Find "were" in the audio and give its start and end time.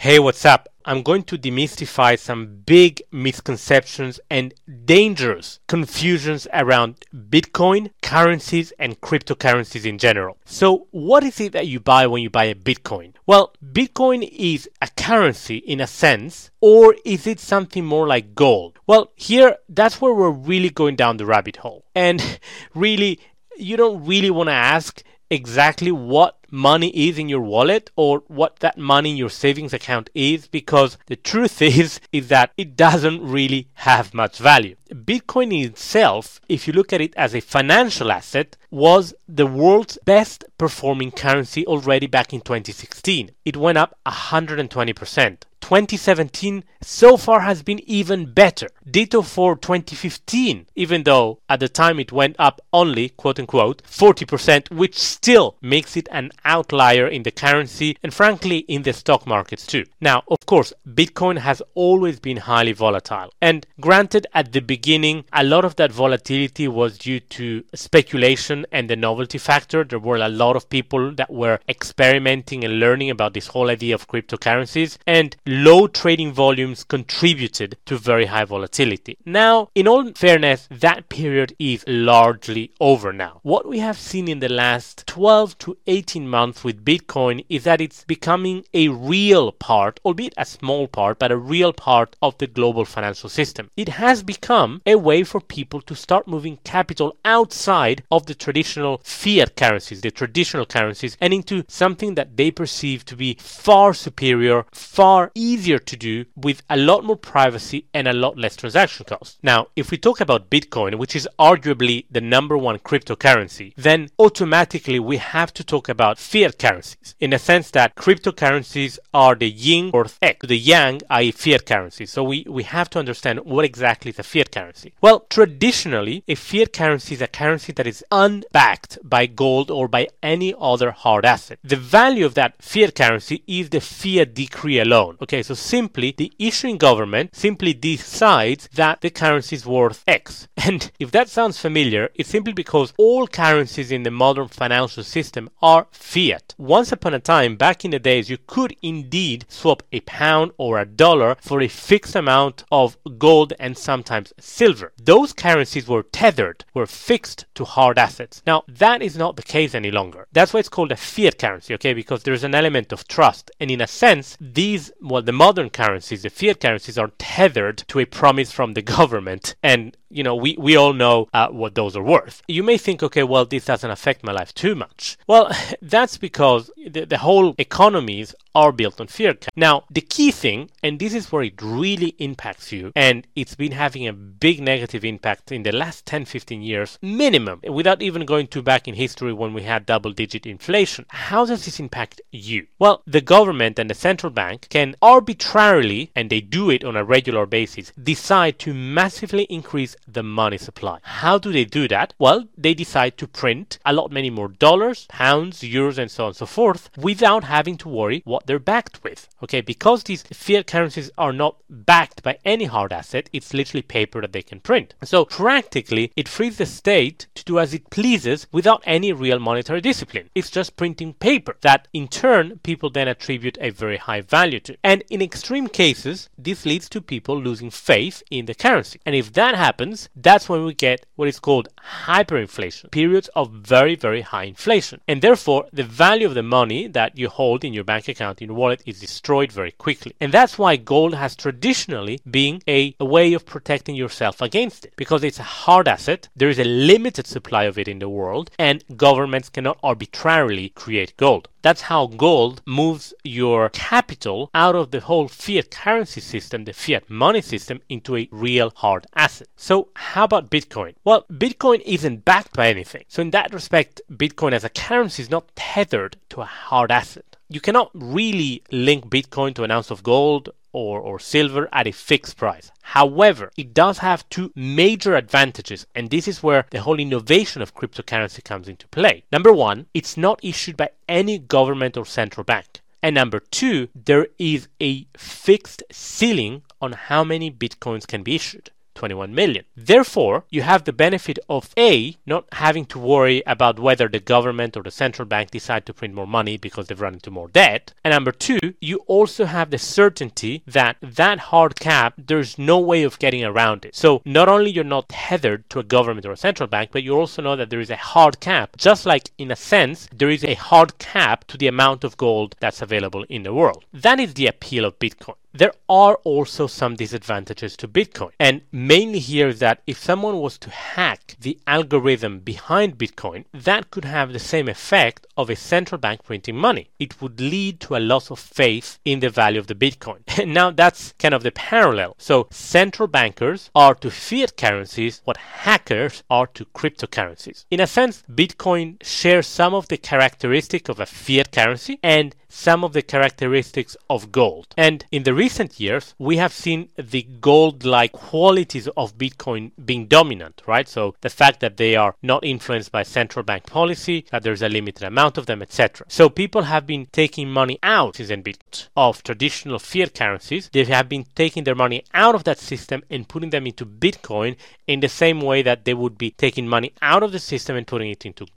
69.98-70.16, 71.30-71.60, 155.88-156.02, 156.74-156.86